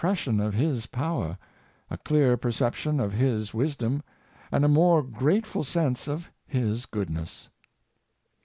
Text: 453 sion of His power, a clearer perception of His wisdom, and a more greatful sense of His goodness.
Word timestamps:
453 0.03 0.31
sion 0.31 0.39
of 0.43 0.53
His 0.55 0.87
power, 0.87 1.37
a 1.91 1.95
clearer 1.99 2.35
perception 2.35 2.99
of 2.99 3.13
His 3.13 3.53
wisdom, 3.53 4.01
and 4.51 4.65
a 4.65 4.67
more 4.67 5.03
greatful 5.03 5.63
sense 5.63 6.07
of 6.07 6.27
His 6.47 6.87
goodness. 6.87 7.49